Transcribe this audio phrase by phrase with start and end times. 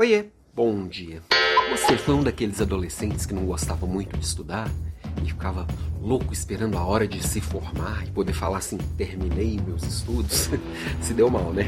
[0.00, 1.20] Oiê, bom dia.
[1.72, 4.66] Você foi um daqueles adolescentes que não gostava muito de estudar
[5.22, 5.66] e ficava
[6.00, 10.48] louco esperando a hora de se formar e poder falar assim: terminei meus estudos?
[11.02, 11.66] se deu mal, né?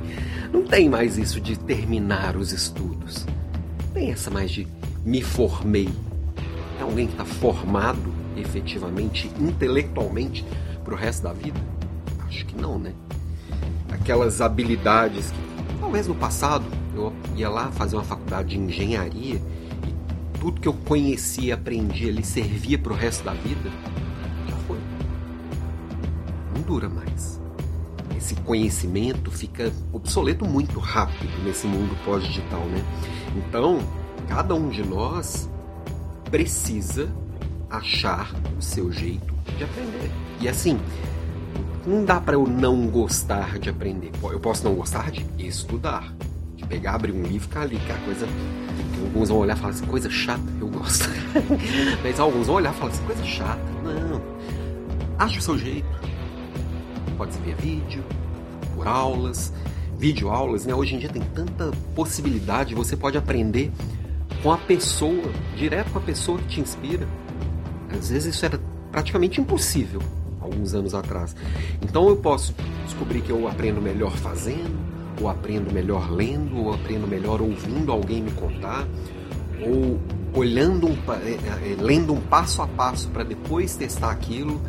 [0.50, 3.26] Não tem mais isso de terminar os estudos.
[3.92, 4.66] Tem essa mais de
[5.04, 5.90] me formei.
[6.80, 10.46] É alguém que está formado efetivamente, intelectualmente,
[10.82, 11.60] para o resto da vida?
[12.26, 12.94] Acho que não, né?
[13.90, 16.64] Aquelas habilidades que talvez no passado
[17.36, 22.24] ia lá fazer uma faculdade de engenharia e tudo que eu conhecia e aprendi ali
[22.24, 23.70] servia para o resto da vida,
[24.48, 24.78] já foi.
[26.54, 27.40] Não dura mais.
[28.16, 32.82] Esse conhecimento fica obsoleto muito rápido nesse mundo pós-digital, né?
[33.36, 33.78] Então,
[34.28, 35.48] cada um de nós
[36.30, 37.08] precisa
[37.70, 40.10] achar o seu jeito de aprender.
[40.40, 40.78] E assim,
[41.86, 44.10] não dá para eu não gostar de aprender.
[44.22, 46.12] Eu posso não gostar de estudar,
[46.68, 48.26] pegar, abrir um livro e ficar ali, que é a coisa
[49.16, 51.08] alguns vão olhar e falar assim, coisa chata, eu gosto.
[52.02, 53.60] Mas alguns vão olhar e falar assim, coisa chata.
[53.82, 54.22] Não.
[55.18, 55.86] Acha o seu jeito.
[57.16, 58.04] Pode ser via vídeo,
[58.74, 59.52] por aulas,
[59.98, 60.74] vídeo aulas, né?
[60.74, 63.72] Hoje em dia tem tanta possibilidade, você pode aprender
[64.42, 67.08] com a pessoa, direto com a pessoa que te inspira.
[67.90, 68.60] Às vezes isso era
[68.92, 70.02] praticamente impossível
[70.38, 71.34] alguns anos atrás.
[71.80, 77.06] Então eu posso descobrir que eu aprendo melhor fazendo, ou aprendo melhor lendo, ou aprendo
[77.06, 78.86] melhor ouvindo alguém me contar,
[79.60, 79.98] ou
[80.34, 84.60] olhando um, é, é, lendo um passo a passo para depois testar aquilo.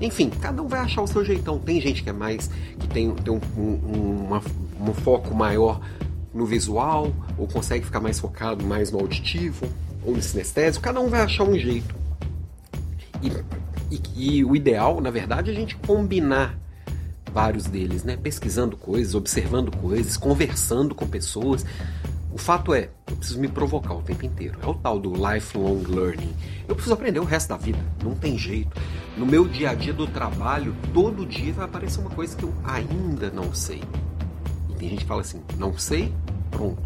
[0.00, 1.58] Enfim, cada um vai achar o seu jeitão.
[1.58, 4.42] Tem gente que é mais que tem, tem um, um, uma,
[4.80, 5.80] um foco maior
[6.34, 9.66] no visual, ou consegue ficar mais focado mais no auditivo,
[10.04, 10.84] ou no sinestésico.
[10.84, 11.94] Cada um vai achar um jeito.
[13.22, 13.32] E,
[13.90, 16.58] e, e o ideal, na verdade, é a gente combinar
[17.36, 18.16] vários deles, né?
[18.16, 21.66] Pesquisando coisas, observando coisas, conversando com pessoas.
[22.32, 24.58] O fato é, eu preciso me provocar o tempo inteiro.
[24.62, 26.34] É o tal do lifelong learning.
[26.66, 28.74] Eu preciso aprender o resto da vida, não tem jeito.
[29.18, 32.54] No meu dia a dia do trabalho, todo dia vai aparecer uma coisa que eu
[32.64, 33.82] ainda não sei.
[34.70, 36.14] E tem gente que fala assim: não sei,
[36.50, 36.82] pronto.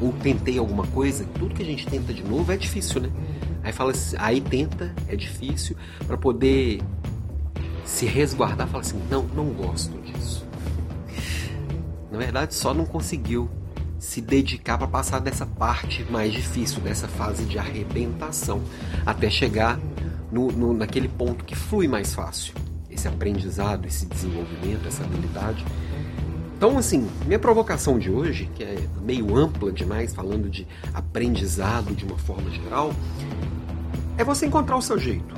[0.00, 3.10] Ou tentei alguma coisa, tudo que a gente tenta de novo é difícil, né?
[3.62, 5.76] Aí fala assim, aí tenta, é difícil,
[6.06, 6.80] para poder
[7.90, 10.46] se resguardar, fala assim, não, não gosto disso.
[12.10, 13.50] Na verdade, só não conseguiu
[13.98, 18.62] se dedicar para passar dessa parte mais difícil, dessa fase de arrebentação,
[19.04, 19.78] até chegar
[20.30, 22.54] no, no, naquele ponto que flui mais fácil.
[22.88, 25.64] Esse aprendizado, esse desenvolvimento, essa habilidade.
[26.56, 32.04] Então, assim, minha provocação de hoje, que é meio ampla demais, falando de aprendizado de
[32.04, 32.92] uma forma geral,
[34.16, 35.34] é você encontrar o seu jeito.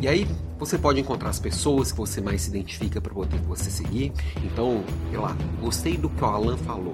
[0.00, 0.26] E aí
[0.60, 4.12] você pode encontrar as pessoas que você mais se identifica para poder você seguir.
[4.44, 6.92] Então, eu lá, gostei do que o Alan falou.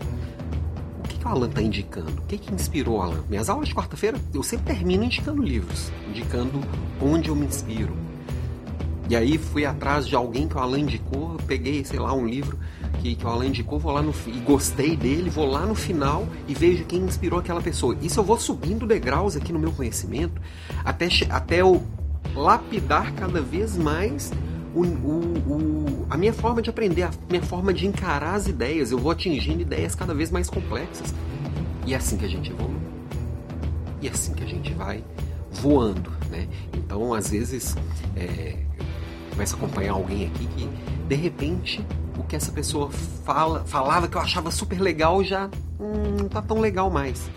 [1.01, 2.13] O que, que o Alan está indicando?
[2.13, 3.25] O que, que inspirou o Alan?
[3.29, 6.61] Minhas aulas de quarta-feira, eu sempre termino indicando livros, indicando
[7.03, 7.93] onde eu me inspiro.
[9.11, 12.57] E aí fui atrás de alguém que o Alan indicou, peguei, sei lá, um livro
[13.01, 16.27] que, que o Alan indicou, vou lá no e gostei dele, vou lá no final
[16.47, 17.97] e vejo quem inspirou aquela pessoa.
[18.01, 20.41] Isso eu vou subindo degraus aqui no meu conhecimento
[20.85, 21.85] até, até eu
[22.35, 24.33] lapidar cada vez mais
[24.75, 28.91] o, o, o, a minha forma de aprender, a minha forma de encarar as ideias.
[28.91, 31.15] Eu vou atingindo ideias cada vez mais complexas.
[31.87, 32.77] E é assim que a gente evolui.
[34.03, 35.03] E é assim que a gente vai
[35.51, 36.47] voando, né?
[36.75, 37.77] Então, às vezes,
[38.15, 40.69] é, eu começo a acompanhar alguém aqui que,
[41.09, 41.85] de repente,
[42.19, 42.91] o que essa pessoa
[43.25, 45.49] fala, falava que eu achava super legal já
[45.81, 47.31] hum, não tá tão legal mais.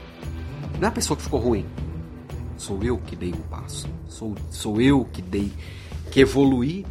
[0.79, 1.65] Não é a pessoa que ficou ruim.
[2.59, 3.87] Sou eu que dei um passo.
[4.09, 5.49] Sou, sou eu que dei,
[6.11, 6.85] que evoluí.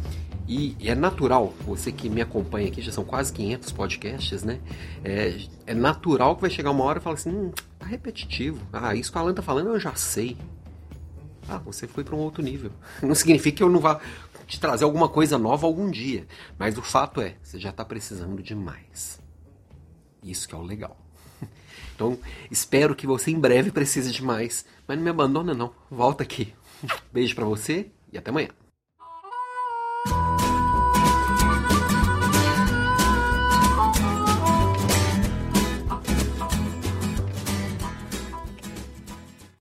[0.47, 4.59] E é natural, você que me acompanha aqui, já são quase 500 podcasts, né?
[5.03, 8.59] É, é natural que vai chegar uma hora e falar assim: hum, tá repetitivo.
[8.73, 10.35] Ah, isso que a Alan tá falando eu já sei.
[11.47, 12.71] Ah, você foi para um outro nível.
[13.03, 13.99] Não significa que eu não vá
[14.47, 16.25] te trazer alguma coisa nova algum dia.
[16.57, 19.21] Mas o fato é, você já está precisando de mais.
[20.23, 20.97] Isso que é o legal.
[21.99, 22.17] Então,
[22.49, 24.65] espero que você em breve precise de mais.
[24.87, 25.73] Mas não me abandona não.
[25.91, 26.53] Volta aqui.
[27.11, 28.47] Beijo para você e até amanhã.